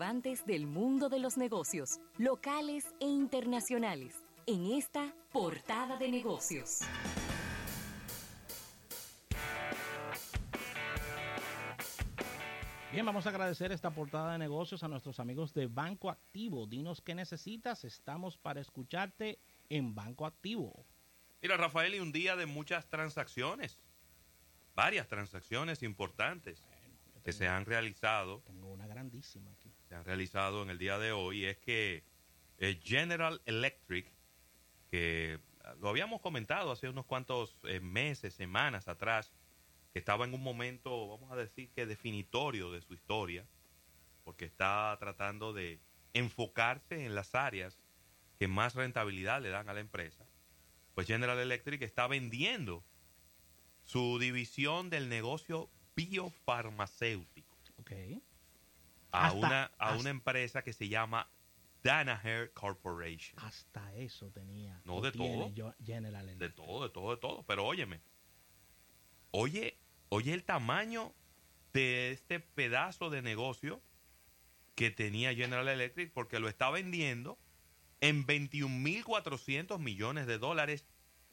[0.00, 4.14] relevantes del mundo de los negocios, locales e internacionales,
[4.46, 6.78] en esta portada de negocios.
[12.90, 16.66] Bien, vamos a agradecer esta portada de negocios a nuestros amigos de Banco Activo.
[16.66, 19.38] Dinos qué necesitas, estamos para escucharte
[19.68, 20.86] en Banco Activo.
[21.42, 23.78] Mira, Rafael, y un día de muchas transacciones,
[24.74, 26.64] varias transacciones importantes
[27.22, 28.40] que se han realizado.
[28.46, 29.50] Tengo una grandísima.
[29.90, 31.46] Se han realizado en el día de hoy.
[31.46, 32.04] Es que
[32.58, 34.06] eh, General Electric,
[34.88, 35.40] que
[35.80, 39.32] lo habíamos comentado hace unos cuantos eh, meses, semanas atrás,
[39.92, 43.44] que estaba en un momento, vamos a decir que definitorio de su historia,
[44.22, 45.80] porque está tratando de
[46.12, 47.80] enfocarse en las áreas
[48.38, 50.24] que más rentabilidad le dan a la empresa.
[50.94, 52.84] Pues General Electric está vendiendo
[53.82, 57.90] su división del negocio biofarmacéutico Ok.
[59.12, 61.28] A, Hasta- una, a hasta- una empresa que se llama
[61.82, 63.38] Danaher Corporation.
[63.44, 64.80] Hasta eso tenía.
[64.84, 65.50] No, de todo.
[65.54, 67.42] yo- General De todo, de todo, de todo.
[67.44, 68.00] Pero óyeme,
[69.30, 71.14] oye, oye el tamaño
[71.72, 73.82] de este pedazo de negocio
[74.74, 77.38] que tenía General Electric porque lo está vendiendo
[78.00, 80.86] en 21.400 millones de dólares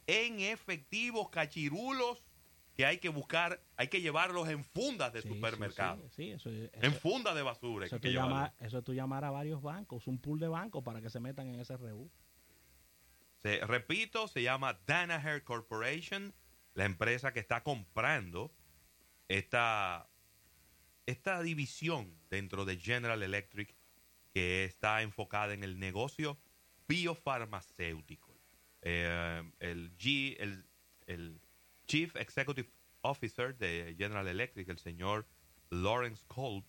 [0.05, 2.23] en efectivos cachirulos
[2.77, 6.07] que hay que buscar, hay que llevarlos en fundas de Sí, supermercado.
[6.09, 7.87] Sí, sí, eso, eso- En fundas de basura.
[7.87, 8.37] eso, que tú llevarlos.
[8.37, 11.47] llama- eso tú llamar a varios bancos, un pool de bancos para que se metan
[11.47, 12.09] en ese reú.
[13.41, 16.33] Se, repito, se llama Danaher Corporation,
[16.75, 18.53] la empresa que está comprando
[19.27, 20.07] esta,
[21.07, 23.75] esta división dentro de General Electric
[24.33, 26.37] que está enfocada en el negocio
[26.87, 28.35] biofarmacéutico.
[28.83, 30.65] Eh, el, G, el,
[31.07, 31.41] el
[31.87, 32.69] Chief Executive
[33.01, 35.25] Officer de General Electric, el señor
[35.69, 36.65] Lawrence Kolb,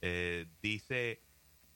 [0.00, 1.22] eh, dice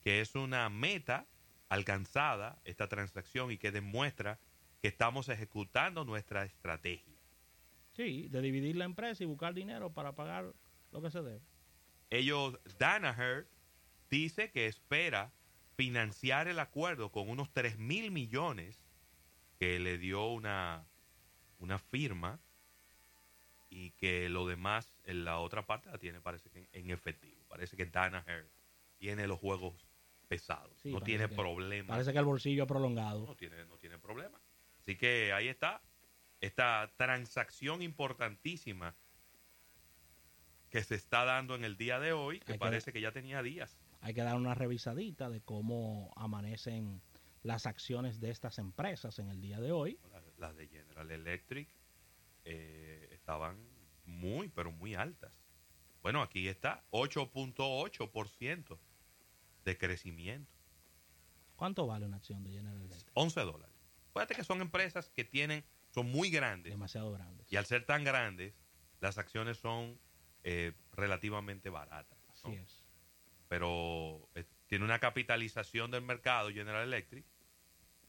[0.03, 1.27] que es una meta
[1.69, 4.39] alcanzada esta transacción y que demuestra
[4.81, 7.19] que estamos ejecutando nuestra estrategia.
[7.93, 10.53] Sí, de dividir la empresa y buscar dinero para pagar
[10.91, 11.41] lo que se debe.
[12.09, 13.49] Ellos, Danaher
[14.09, 15.33] dice que espera
[15.75, 18.85] financiar el acuerdo con unos 3 mil millones
[19.59, 20.87] que le dio una,
[21.59, 22.39] una firma
[23.69, 27.43] y que lo demás en la otra parte la tiene parece que en, efectivo.
[27.47, 28.49] Parece que Danaher
[28.97, 29.75] tiene los juegos
[30.27, 31.87] pesados, Sí, no tiene que- problema.
[31.93, 33.25] Parece que el bolsillo ha prolongado.
[33.25, 34.39] no tiene, no tiene problema.
[34.79, 35.81] Así que ahí está
[36.39, 38.95] esta transacción importantísima
[40.69, 43.41] que se está dando en el día de hoy, que Hay parece que ya tenía
[43.41, 43.77] días.
[44.01, 47.01] Hay que dar una revisadita de cómo amanecen
[47.43, 49.97] las acciones de estas empresas en el día de hoy.
[50.37, 51.69] Las, de General Electric
[53.27, 53.57] estaban
[54.05, 55.33] muy, pero muy altas.
[56.01, 58.79] Bueno, aquí está 8.8%
[59.65, 60.55] de crecimiento.
[61.57, 63.11] ¿Cuánto vale una acción de General Electric?
[63.15, 63.75] 11 dólares.
[64.13, 66.71] Fíjate que son empresas que tienen, son muy grandes.
[66.71, 67.51] Demasiado grandes.
[67.51, 68.53] Y al ser tan grandes,
[69.01, 69.99] las acciones son
[70.45, 72.17] eh, relativamente baratas.
[72.27, 72.33] ¿no?
[72.33, 72.85] Así es.
[73.49, 77.25] Pero eh, tiene una capitalización del mercado General Electric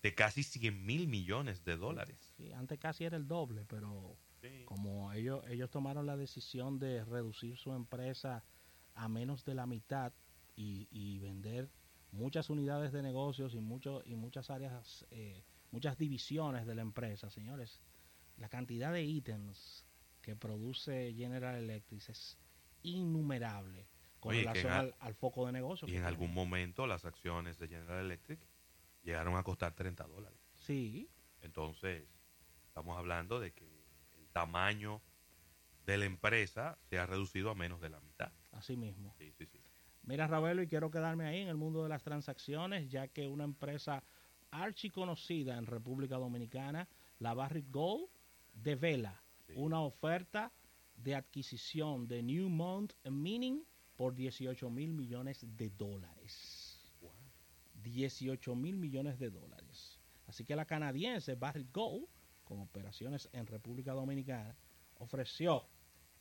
[0.00, 2.34] de casi 100 mil millones de dólares.
[2.36, 4.64] Sí, antes casi era el doble, pero Sí.
[4.66, 8.44] como ellos, ellos tomaron la decisión de reducir su empresa
[8.94, 10.12] a menos de la mitad
[10.56, 11.70] y, y vender
[12.10, 17.30] muchas unidades de negocios y, mucho, y muchas áreas, eh, muchas divisiones de la empresa,
[17.30, 17.80] señores,
[18.36, 19.86] la cantidad de ítems
[20.22, 22.38] que produce General Electric es
[22.82, 23.88] innumerable
[24.20, 25.86] con Oye, relación al, al foco de negocio.
[25.86, 26.06] Y en tiene.
[26.06, 28.40] algún momento las acciones de General Electric
[29.02, 30.38] llegaron a costar 30 dólares.
[30.54, 31.08] Sí,
[31.40, 32.08] Entonces,
[32.66, 33.77] estamos hablando de que
[34.38, 35.00] tamaño
[35.84, 38.30] de la empresa se ha reducido a menos de la mitad.
[38.52, 39.14] así mismo.
[39.18, 39.60] Sí, sí, sí.
[40.04, 43.44] Mira, Ravelo, y quiero quedarme ahí en el mundo de las transacciones, ya que una
[43.44, 44.02] empresa
[44.50, 46.88] archiconocida en República Dominicana,
[47.18, 48.08] la Barrick Gold,
[48.54, 49.54] devela Sí.
[49.56, 50.52] una oferta
[50.94, 53.64] de adquisición de Newmont Mining
[53.96, 56.94] por 18 mil millones de dólares.
[57.82, 59.98] 18 mil millones de dólares.
[60.26, 62.06] Así que la canadiense Barrick Gold,
[62.48, 64.56] con operaciones en República Dominicana,
[64.96, 65.68] ofreció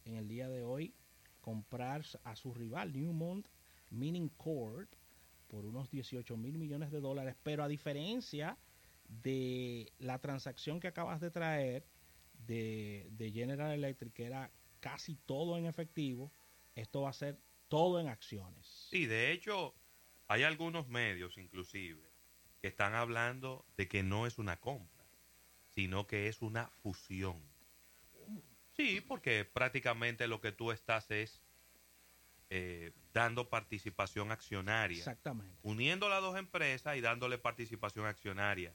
[0.03, 0.93] en el día de hoy
[1.39, 3.47] comprar a su rival Newmont
[3.89, 4.91] Mining Corp
[5.47, 8.57] por unos 18 mil millones de dólares, pero a diferencia
[9.07, 11.85] de la transacción que acabas de traer
[12.45, 14.51] de, de General Electric, que era
[14.81, 16.33] casi todo en efectivo,
[16.75, 17.39] esto va a ser
[17.69, 18.67] todo en acciones.
[18.89, 19.73] Sí, de hecho,
[20.27, 22.11] hay algunos medios inclusive
[22.61, 24.96] que están hablando de que no es una compra,
[25.77, 27.39] sino que es una fusión.
[28.75, 31.43] Sí, porque prácticamente lo que tú estás es
[32.49, 34.97] eh, dando participación accionaria.
[34.97, 35.55] Exactamente.
[35.61, 38.73] Uniendo las dos empresas y dándole participación accionaria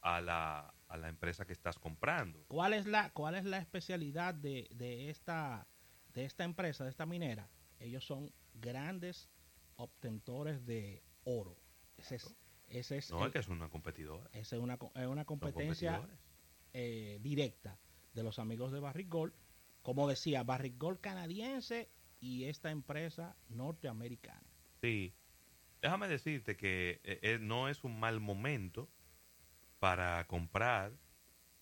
[0.00, 2.42] a la, a la empresa que estás comprando.
[2.48, 5.66] ¿Cuál es la, cuál es la especialidad de, de, esta,
[6.14, 7.50] de esta empresa, de esta minera?
[7.80, 9.28] Ellos son grandes
[9.76, 11.58] obtentores de oro.
[11.98, 12.34] Ese es,
[12.68, 14.30] ese es No, el- es que es una competidora.
[14.32, 16.00] esa es una, es una competencia.
[16.72, 17.78] Eh, directa
[18.14, 19.32] de los amigos de Barrick Gold.
[19.82, 21.90] Como decía, Barrick Gold canadiense
[22.20, 24.46] y esta empresa norteamericana.
[24.80, 25.14] Sí,
[25.82, 28.88] déjame decirte que eh, eh, no es un mal momento
[29.78, 30.92] para comprar,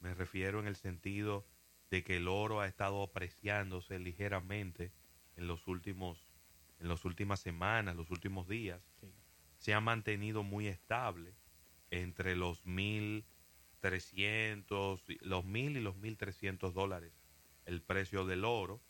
[0.00, 1.46] me refiero en el sentido
[1.90, 4.93] de que el oro ha estado apreciándose ligeramente
[5.37, 6.34] en los últimos
[6.81, 8.81] en las últimas semanas, los últimos días.
[9.00, 9.12] Sí.
[9.56, 11.34] Se ha mantenido muy estable
[11.90, 13.25] entre los mil
[13.81, 17.13] 300, los 1000 y los 1300 dólares
[17.65, 18.81] el precio del oro.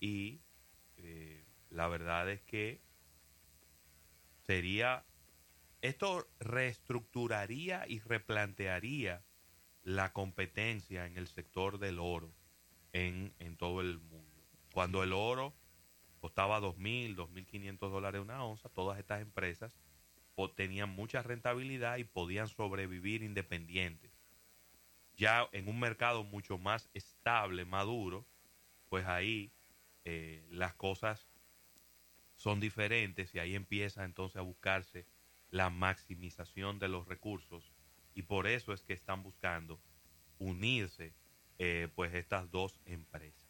[0.00, 0.40] Y
[0.96, 2.80] eh, la verdad es que
[4.46, 5.04] sería,
[5.82, 9.24] esto reestructuraría y replantearía
[9.82, 12.32] la competencia en el sector del oro
[12.92, 14.42] en, en todo el mundo.
[14.72, 15.54] Cuando el oro
[16.20, 19.76] costaba 2.000, 2.500 dólares una onza, todas estas empresas
[20.56, 24.10] tenían mucha rentabilidad y podían sobrevivir independientes.
[25.16, 28.26] Ya en un mercado mucho más estable, maduro,
[28.90, 29.50] pues ahí
[30.04, 31.26] eh, las cosas
[32.36, 35.06] son diferentes y ahí empieza entonces a buscarse
[35.50, 37.72] la maximización de los recursos
[38.14, 39.80] y por eso es que están buscando
[40.38, 41.14] unirse
[41.58, 43.40] eh, pues estas dos empresas.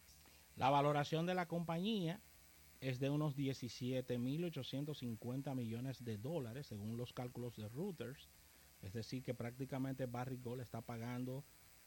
[0.55, 2.21] La valoración de la compañía
[2.81, 8.29] es de unos 17.850 millones de dólares, según los cálculos de Reuters.
[8.81, 11.43] Es decir, que prácticamente Barrick Gold está pagando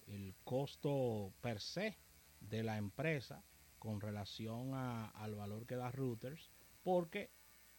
[0.06, 1.96] el costo per se
[2.40, 3.44] de la empresa
[3.78, 6.50] con relación a- al valor que da Reuters,
[6.82, 7.31] porque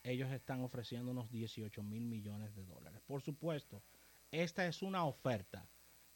[0.03, 3.01] ellos están ofreciendo unos 18 mil millones de dólares.
[3.05, 3.83] Por supuesto,
[4.31, 5.67] esta es una oferta.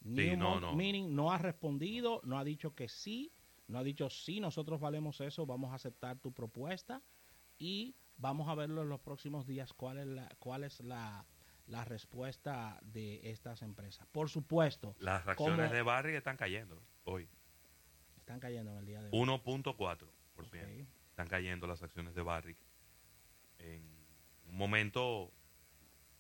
[0.02, 0.76] Newmont no, no.
[0.76, 3.32] Mining no ha respondido, no ha dicho que sí,
[3.68, 7.02] no ha dicho sí, nosotros valemos eso, vamos a aceptar tu propuesta
[7.58, 11.26] y vamos a verlo en los próximos días cuál es la, cuál es la,
[11.68, 14.08] la respuesta de estas empresas.
[14.12, 17.28] Por supuesto, Las acciones de Barry están cayendo hoy.
[18.18, 19.28] están cayendo en el día de hoy.
[19.28, 20.04] 1.4%.
[20.38, 20.56] Ok.
[21.10, 22.58] Están cayendo las acciones de Barrick.
[23.58, 23.82] En
[24.48, 25.32] un momento,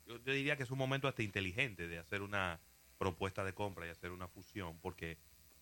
[0.07, 2.59] yo, yo diría que es un momento hasta inteligente de hacer una
[2.97, 5.17] propuesta de compra y hacer una fusión, porque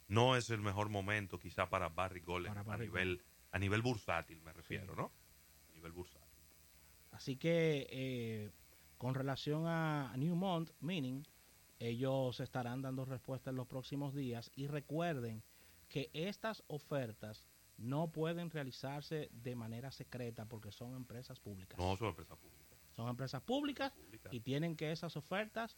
[0.07, 4.41] no es el mejor momento quizá para Barrick Gold Para a nivel a nivel bursátil
[4.41, 4.99] me refiero, Sí.
[4.99, 5.11] ¿no?
[5.69, 6.29] A nivel bursátil.
[7.11, 8.51] Así que eh,
[8.97, 11.23] con relación a Newmont Mining,
[11.79, 15.43] ellos estarán dando respuesta en los próximos días y recuerden
[15.89, 17.47] que estas ofertas
[17.77, 21.77] no pueden realizarse de manera secreta porque son empresas públicas.
[21.77, 22.79] No son empresas públicas.
[22.91, 24.33] Son empresas públicas públicas.
[24.33, 25.77] y tienen que esas ofertas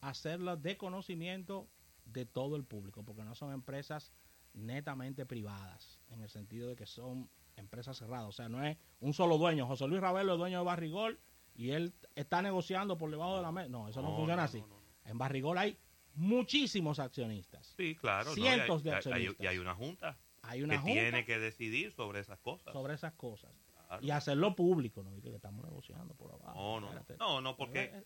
[0.00, 1.68] hacerlas de conocimiento
[2.06, 4.12] de todo el público, porque no son empresas
[4.54, 8.28] netamente privadas, en el sentido de que son empresas cerradas.
[8.28, 9.66] O sea, no es un solo dueño.
[9.66, 11.20] José Luis Ravelo es dueño de Barrigol
[11.54, 13.68] y él está negociando por debajo de la mesa.
[13.68, 14.60] No, eso no, No, funciona no, así.
[14.60, 14.80] no.
[15.04, 15.78] En Barrigol hay
[16.14, 17.74] muchísimos accionistas.
[17.76, 18.32] Sí, claro.
[18.32, 19.44] Y Cientos hay- de hay- hay- accionistas.
[19.44, 22.72] Y hay una junta Hay una que junta tiene que decidir sobre esas cosas.
[22.72, 23.52] sobre esas cosas.
[23.88, 24.04] Claro.
[24.04, 26.54] Y hacerlo público, no Dice que estamos negociando por abajo.
[26.54, 28.02] No, no, no, no, porque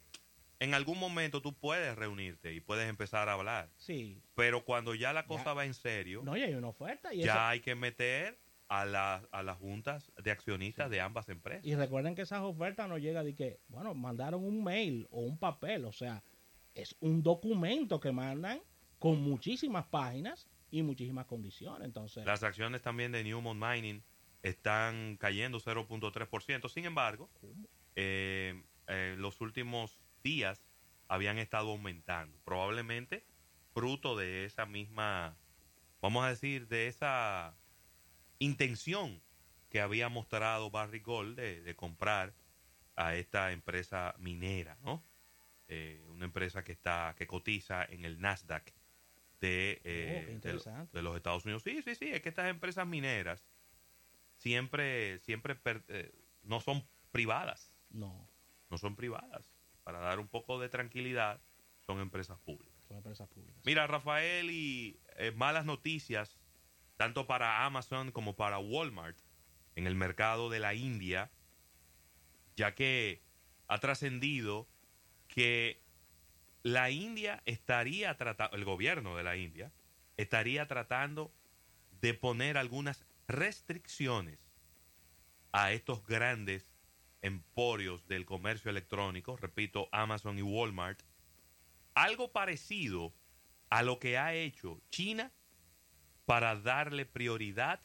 [0.61, 3.71] en algún momento tú puedes reunirte y puedes empezar a hablar.
[3.76, 4.23] Sí.
[4.35, 5.52] Pero cuando ya la cosa Ya.
[5.55, 7.12] va en serio, No, y hay una oferta.
[7.12, 8.38] Y ya hay que meter
[8.69, 11.67] a, la- a las juntas de accionistas de ambas empresas.
[11.67, 15.38] Y recuerden que esas ofertas no llegan de que, bueno, mandaron un mail o un
[15.38, 16.23] papel, o sea,
[16.75, 18.61] es un documento que mandan
[19.00, 21.85] con muchísimas páginas y muchísimas condiciones.
[21.87, 24.02] Entonces, Las acciones también de Newmont Mining
[24.43, 26.69] están cayendo 0.3%.
[26.69, 27.29] Sin embargo,
[27.97, 30.61] eh, eh, los últimos días
[31.09, 32.37] habían estado aumentando.
[32.45, 33.25] Probablemente
[33.73, 35.37] fruto de esa misma,
[36.00, 37.55] vamos a decir, de esa
[38.39, 39.21] intención
[39.69, 42.33] que había mostrado Barry Gold de, de comprar
[42.97, 45.03] a esta empresa minera, ¿no?
[45.69, 48.73] Eh, una empresa que está que cotiza en el Nasdaq
[49.41, 51.62] de, eh, Oh, de- los Estados Unidos.
[51.62, 53.47] Sí, sí, sí, es que estas empresas mineras
[54.37, 56.12] siempre, siempre per- eh,
[56.43, 58.29] no son privadas, no,
[58.69, 59.45] no son privadas.
[59.90, 61.40] Para dar un poco de tranquilidad,
[61.85, 62.80] son empresas públicas.
[62.87, 63.61] son empresas públicas.
[63.64, 66.38] Mira, Rafael, y eh, malas noticias,
[66.97, 69.18] tanto para Amazon como para Walmart
[69.75, 71.32] en el mercado de la India,
[72.54, 73.25] ya que
[73.66, 74.68] ha trascendido
[75.26, 75.82] que
[76.62, 79.73] la India estaría tratando, el gobierno de la India
[80.16, 81.35] estaría tratando
[82.00, 84.38] de poner algunas restricciones
[85.50, 86.70] a estos grandes
[87.23, 91.00] emporios del comercio electrónico, repito, Amazon y Walmart,
[91.95, 93.12] algo parecido
[93.69, 95.33] a lo que ha hecho China
[96.25, 97.81] para darle prioridad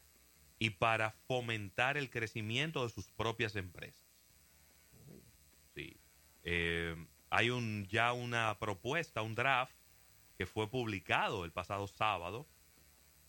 [0.59, 4.07] y para fomentar el crecimiento de sus propias empresas.
[5.73, 5.97] Sí.
[6.43, 6.95] Eh,
[7.29, 9.75] hay un, ya una propuesta, un draft,
[10.37, 12.47] que fue publicado el pasado sábado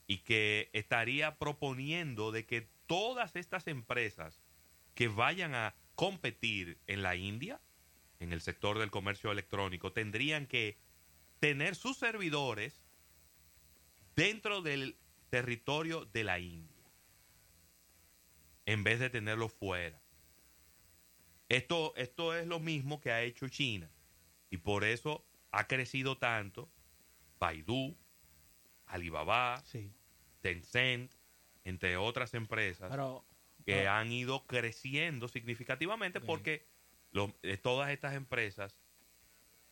[0.07, 4.41] y que estaría proponiendo de que todas estas empresas
[4.95, 7.61] que vayan a competir en la India,
[8.21, 10.79] en el sector del comercio electrónico, tendrían que
[11.41, 12.85] tener sus servidores
[14.15, 14.97] dentro del
[15.31, 16.85] territorio de la India,
[18.67, 20.01] en vez de tenerlo fuera.
[21.49, 23.91] Esto, esto es lo mismo que ha hecho China
[24.51, 26.69] y por eso ha crecido tanto
[27.39, 27.97] Baidu,
[28.87, 29.63] Alibaba,
[30.41, 31.13] Tencent,
[31.65, 32.91] entre otras empresas
[33.67, 36.65] que han ido creciendo significativamente porque
[37.43, 38.77] eh, todas estas empresas,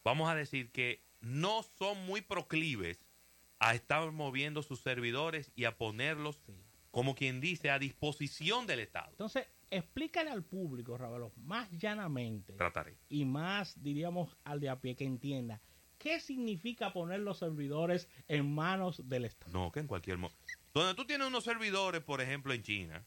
[0.03, 2.99] vamos a decir que no son muy proclives
[3.61, 6.43] a estar moviendo sus servidores y a ponerlos,
[6.91, 9.11] como quien dice, a disposición del Estado.
[9.11, 12.55] Entonces, explícale al público, Ravelo, más llanamente.
[12.55, 12.99] Trataré.
[13.09, 15.61] Y más, diríamos, al de a pie que entienda.
[15.99, 19.53] ¿Qué significa poner los servidores en manos del Estado?
[19.53, 20.43] No, que en cualquier momento.
[20.75, 23.07] Donde tú tienes unos servidores, por ejemplo, en China,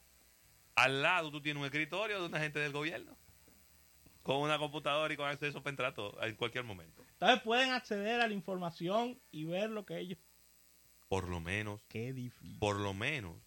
[0.78, 3.18] al lado tú tienes un escritorio de una gente del gobierno.
[4.22, 7.04] Con una computadora y con acceso para entrar todo, en cualquier momento.
[7.14, 10.20] Entonces pueden acceder a la información y ver lo que ellos.
[11.08, 11.82] Por lo menos.
[11.88, 12.60] Qué difícil.
[12.60, 13.38] Por lo menos,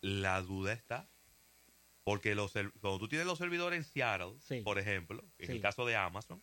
[0.00, 1.08] la duda está.
[2.04, 5.96] Porque los, cuando tú tienes los servidores en Seattle, por ejemplo, en el caso de
[5.96, 6.42] Amazon,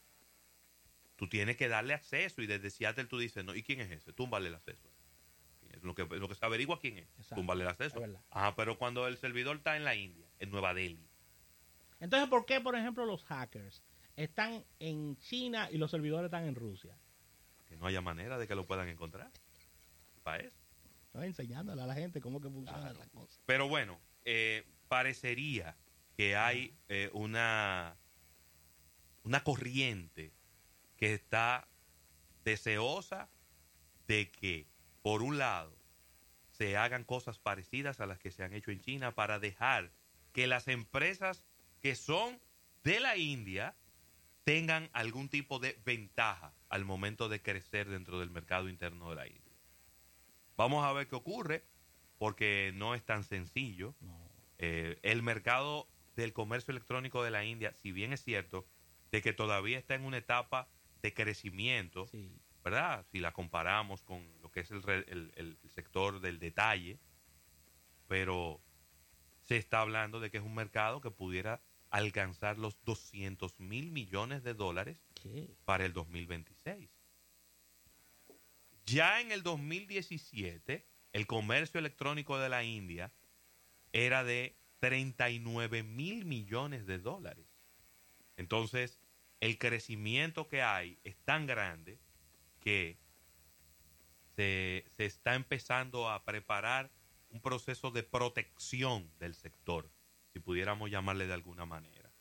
[1.16, 4.12] tú tienes que darle acceso y desde Seattle tú dices, no, ¿y quién es ese?
[4.12, 4.90] Túmbale el acceso.
[5.82, 7.08] Lo que, lo que se averigua quién es.
[7.30, 8.02] Túmbale el acceso.
[8.30, 11.10] Ajá, pero cuando el servidor está en la India, en Nueva Delhi.
[12.00, 13.84] Entonces, ¿por qué, por ejemplo, los hackers
[14.16, 16.98] están en China y los servidores están en Rusia?
[17.68, 19.32] Que no haya manera de que lo puedan encontrar.
[20.22, 20.58] Para eso.
[21.06, 23.40] Estoy enseñándole a la gente cómo que funciona la cosa.
[23.46, 25.76] Pero bueno, eh, parecería
[26.16, 27.98] que hay eh, una,
[29.24, 30.34] una corriente
[30.98, 31.68] que está
[32.44, 33.30] deseosa
[34.08, 34.68] de que,
[35.04, 35.78] por un lado,
[36.50, 39.92] se hagan cosas parecidas a las que se han hecho en China para dejar
[40.32, 41.46] que las empresas
[41.82, 42.40] que son
[42.84, 43.76] de la India
[44.46, 49.28] tengan algún tipo de ventaja al momento de crecer dentro del mercado interno de la
[49.28, 49.54] India.
[50.56, 51.66] Vamos a ver qué ocurre,
[52.18, 53.96] porque no es tan sencillo.
[54.58, 58.66] Eh, el mercado del comercio electrónico de la India, si bien es cierto
[59.12, 60.70] de que todavía está en una etapa
[61.02, 62.08] de crecimiento,
[62.64, 63.06] ¿verdad?
[63.12, 66.98] Si la comparamos con lo que es el, el, sector del detalle,
[68.08, 68.62] pero
[69.42, 74.44] se está hablando de que es un mercado que pudiera alcanzar los 200 mil millones
[74.44, 74.98] de dólares
[75.66, 76.90] para el 2026.
[78.86, 83.12] Ya en el 2017, el comercio electrónico de la India
[83.92, 87.46] era de 39 mil millones de dólares.
[88.38, 89.00] Entonces,
[89.40, 92.00] el crecimiento que hay es tan grande
[92.64, 92.98] que
[94.36, 96.92] se, está empezando a preparar
[97.30, 99.92] un proceso de protección del sector,
[100.32, 102.12] si pudiéramos llamarle de alguna manera.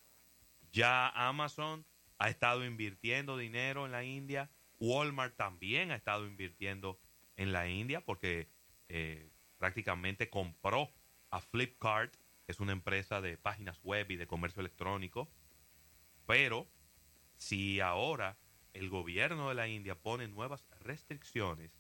[0.73, 1.87] Ya Amazon
[2.19, 6.99] ha estado invirtiendo dinero en la India, Walmart también ha estado invirtiendo
[7.37, 8.49] en la India porque
[8.89, 10.93] eh, prácticamente compró
[11.31, 15.31] a Flipkart, que es una empresa de páginas web y de comercio electrónico,
[16.27, 16.69] pero
[17.37, 18.39] si ahora
[18.75, 21.71] el gobierno de la India pone nuevas restricciones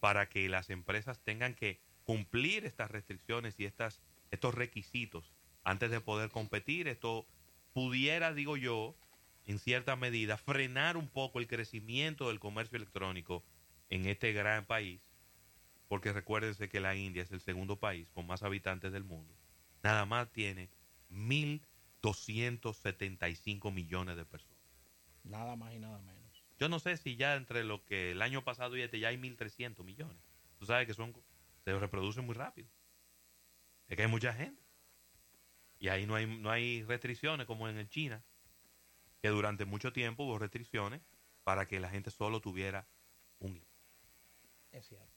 [0.00, 5.32] para que las empresas tengan que cumplir estas restricciones y estas, estos requisitos
[5.62, 7.26] antes de poder competir, esto
[7.72, 8.96] pudiera, digo yo,
[9.46, 13.44] en cierta medida, frenar un poco el crecimiento del comercio electrónico
[13.90, 15.00] en este gran país,
[15.88, 19.34] porque recuérdense que la India es el segundo país con más habitantes del mundo,
[19.82, 20.70] nada más tiene
[21.08, 21.62] mil
[22.02, 24.59] 275 millones de personas.
[25.24, 26.44] Nada más y nada menos.
[26.58, 29.16] Yo no sé si ya entre lo que el año pasado y este ya hay
[29.16, 30.22] 1.300 millones.
[30.58, 31.14] Tú sabes que son
[31.64, 32.68] se reproducen muy rápido.
[33.88, 34.62] Es que hay mucha gente.
[35.78, 38.22] Y ahí no hay, no hay restricciones como en China,
[39.22, 41.00] que durante mucho tiempo hubo restricciones
[41.42, 42.86] para que la gente solo tuviera
[43.38, 43.72] un hijo.
[44.70, 45.08] Es cierto.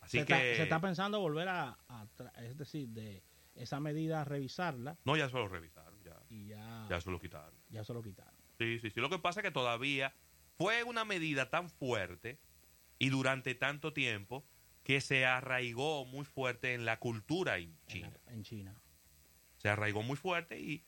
[0.00, 2.06] Así se que está, se está pensando volver a, a,
[2.38, 3.22] es decir, de
[3.54, 4.98] esa medida revisarla.
[5.04, 6.20] No, ya se lo revisaron, ya.
[6.30, 7.54] Y ya, ya se lo quitaron.
[7.68, 8.41] Ya se lo quitaron.
[8.58, 9.00] Sí, sí, sí.
[9.00, 10.14] Lo que pasa es que todavía
[10.56, 12.38] fue una medida tan fuerte
[12.98, 14.44] y durante tanto tiempo
[14.84, 18.12] que se arraigó muy fuerte en la cultura en China.
[18.28, 18.74] En, China.
[19.58, 20.84] se arraigó muy fuerte y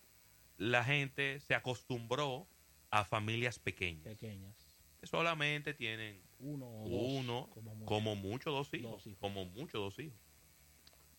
[0.59, 2.47] la gente se acostumbró
[2.91, 4.05] a familias pequeñas.
[4.05, 4.55] Pequeñas.
[5.01, 7.03] Que solamente tienen Uno o dos.
[7.21, 7.87] uno, como mucho.
[7.87, 9.19] como mucho dos hijos, Dos hijos.
[9.21, 10.19] como mucho dos hijos.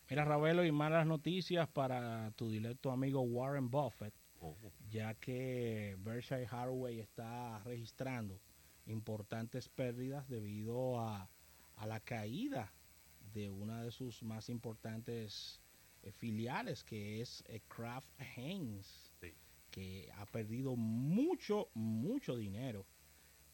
[0.09, 4.13] Mira, Ravelo, y malas noticias para tu directo amigo Warren Buffett,
[4.47, 8.39] Oh, ya que Berkshire Hathaway está registrando
[8.85, 11.27] importantes pérdidas debido a,
[11.77, 12.71] a la caída
[13.33, 15.59] de una de sus más importantes
[16.03, 19.33] eh, filiales, que es eh, Kraft Heinz, Sí.
[19.71, 22.85] que ha perdido mucho, mucho dinero.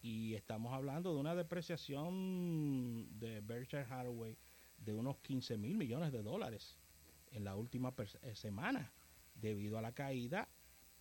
[0.02, 4.36] Y estamos hablando de una depreciación de Berkshire Hathaway
[4.78, 6.78] de unos 15 mil millones de dólares
[7.32, 7.94] en la última
[8.24, 8.92] eh, semana,
[9.36, 10.48] debido a la caída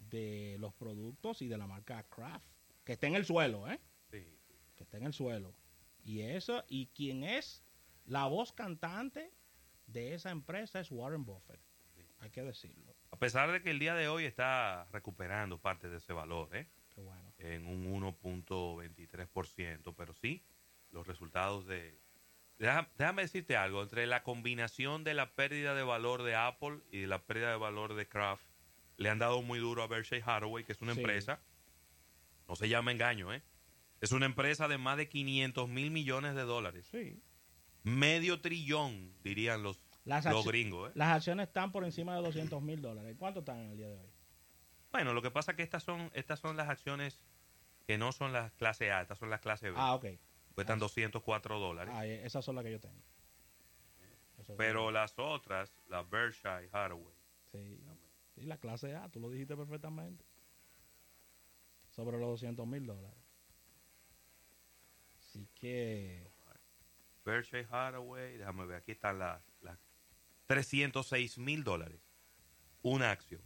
[0.08, 2.46] de los productos y de la marca Kraft,
[2.84, 3.80] que está en el suelo, ¿eh?
[4.10, 4.24] sí.
[4.76, 5.54] que está en el suelo.
[6.02, 7.62] Y eso, y quien es
[8.06, 9.30] la voz cantante
[9.86, 11.60] de esa empresa es Warren Buffett.
[12.20, 12.94] Hay que decirlo.
[13.10, 16.68] A pesar de que el día de hoy está recuperando parte de ese valor, ¿eh?
[16.90, 17.32] Qué bueno.
[17.38, 20.44] en un 1.23%, pero sí,
[20.90, 21.98] los resultados de...
[22.58, 27.06] Déjame decirte algo, entre la combinación de la pérdida de valor de Apple y de
[27.06, 28.44] la pérdida de valor de Kraft,
[29.00, 31.00] le han dado muy duro a Berkshire Hathaway, que es una Sí.
[31.00, 31.40] empresa,
[32.46, 33.42] no se llama engaño, ¿eh?
[34.02, 36.86] Es una empresa de más de 500 mil millones de dólares.
[36.90, 37.18] Sí.
[37.82, 40.90] Medio trillón, dirían los, Las, los gringos.
[40.90, 40.92] ¿eh?
[40.96, 43.16] las acciones están por encima de 200 mil dólares.
[43.18, 44.10] ¿Cuánto están en el día de hoy?
[44.92, 47.24] Bueno, lo que pasa es que estas son, estas son las acciones
[47.86, 49.76] que no son las clase A, estas son las clase B.
[49.78, 50.06] Ah, ok.
[50.54, 51.94] Cuestan 204 dólares.
[51.96, 53.00] Ah, esas son las que yo tengo.
[54.38, 57.14] Esas Pero las- las otras, la Berkshire Hathaway,
[57.52, 57.80] Sí.
[58.40, 60.24] Sí, la clase A, tú lo dijiste perfectamente.
[61.90, 63.20] Sobre los 200 mil dólares.
[65.18, 66.32] Así que...
[67.22, 69.78] Berkshire Hathaway, déjame ver, aquí están las, las
[70.46, 72.00] 306 mil dólares.
[72.80, 73.42] Una acción.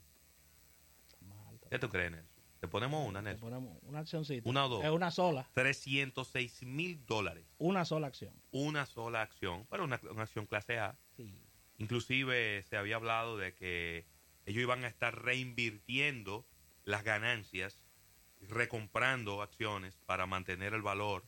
[1.48, 1.68] alta.
[1.68, 2.44] ¿Qué tú crees, Nelson?
[2.60, 3.50] Te ponemos una, Nelson.
[3.50, 4.48] ponemos una accioncita.
[4.48, 4.84] Una o dos.
[4.84, 5.50] Es una sola.
[5.54, 7.44] 306 mil dólares.
[7.58, 8.40] Una sola acción.
[8.52, 9.66] Una sola acción.
[9.68, 10.96] Pero una, una acción clase A.
[11.16, 11.36] Sí.
[11.78, 14.06] Inclusive se había hablado de que
[14.46, 16.46] ellos iban a estar reinvirtiendo
[16.84, 17.80] las ganancias,
[18.40, 21.24] recomprando acciones para mantener el valor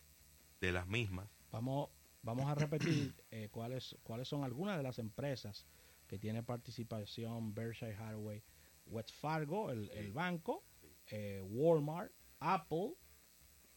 [0.61, 1.31] de las mismas.
[1.51, 1.91] Vamos,
[2.23, 5.67] vamos a repetir eh, cuáles, cuáles son algunas de las empresas
[6.07, 8.43] que tiene participación Berkshire Hathaway,
[8.87, 10.63] Wells Fargo, el, el banco,
[11.09, 12.95] eh, Walmart, Apple,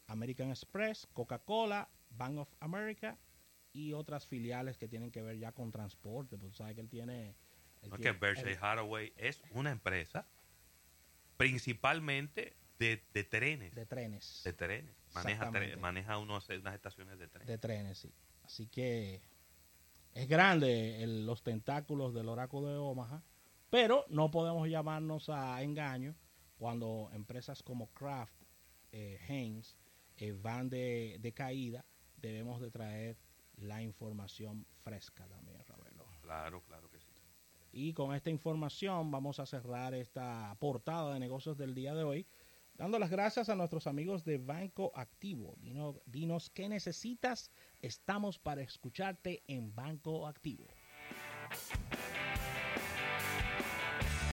[0.07, 3.17] American Express, Coca-Cola, Bank of America
[3.71, 6.37] y otras filiales que tienen que ver ya con transporte.
[6.37, 7.35] Pues sabes que él tiene...
[7.83, 10.25] No es que Berkshire Hathaway es una empresa
[11.37, 13.73] principalmente de, de trenes.
[13.75, 14.41] de trenes.
[14.43, 14.95] De trenes.
[15.13, 15.75] Maneja, Exactamente.
[15.75, 17.47] tre- maneja unos, unas estaciones de tren.
[17.47, 18.11] de trenes, sí.
[18.43, 19.21] Así que
[20.13, 23.23] es grande el- los tentáculos del oráculo de Omaha,
[23.69, 26.15] pero no podemos llamarnos a engaño
[26.57, 28.33] cuando empresas como Kraft,
[28.91, 29.75] eh, Heinz,
[30.17, 31.85] eh, van de, de caída.
[32.17, 33.17] Debemos de traer
[33.57, 36.05] la información fresca también, Ravelo.
[36.21, 36.88] Claro, claro.
[37.71, 42.25] Y con esta información vamos a cerrar esta portada de negocios del día de hoy,
[42.75, 45.55] dando las gracias a nuestros amigos de Banco Activo.
[45.59, 47.51] Dino- dinos qué necesitas,
[47.81, 50.65] estamos para escucharte en Banco Activo.